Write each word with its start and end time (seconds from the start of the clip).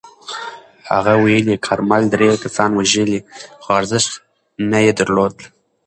هغه 0.93 1.13
ویلي، 1.23 1.55
کارمل 1.65 2.03
درې 2.13 2.29
کسان 2.43 2.69
وژلي 2.75 3.19
خو 3.61 3.69
ارزښت 3.79 4.11
نه 4.71 4.79
یې 4.85 4.91
درلود. 4.99 5.35